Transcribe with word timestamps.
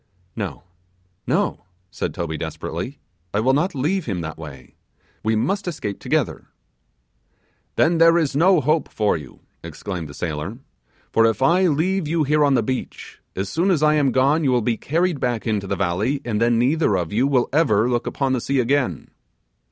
'No, 0.35 0.63
no,' 1.27 1.63
said 1.91 2.11
Toby 2.11 2.35
desperately, 2.35 2.97
'I 3.35 3.41
will 3.41 3.53
not 3.53 3.75
leave 3.75 4.07
him 4.07 4.21
that 4.21 4.35
way; 4.35 4.73
we 5.21 5.35
must 5.35 5.67
escape 5.67 5.99
together.' 5.99 6.47
'Then 7.75 7.99
there 7.99 8.17
is 8.17 8.35
no 8.35 8.61
hope 8.61 8.89
for 8.89 9.15
you,' 9.15 9.41
exclaimed 9.63 10.09
the 10.09 10.15
sailor, 10.15 10.57
'for 11.11 11.27
if 11.27 11.43
I 11.43 11.67
leave 11.67 12.07
you 12.07 12.23
here 12.23 12.43
on 12.43 12.55
the 12.55 12.63
beach, 12.63 13.21
as 13.35 13.47
soon 13.49 13.69
as 13.69 13.83
I 13.83 13.93
am 13.93 14.11
gone 14.11 14.43
you 14.43 14.51
will 14.51 14.63
be 14.63 14.75
carried 14.75 15.19
back 15.19 15.45
into 15.45 15.67
the 15.67 15.75
valley, 15.75 16.19
and 16.25 16.41
then 16.41 16.57
neither 16.57 16.95
of 16.97 17.13
you 17.13 17.27
will 17.27 17.47
ever 17.53 17.87
look 17.87 18.07
upon 18.07 18.33
the 18.33 18.41
sea 18.41 18.59
again. 18.59 19.11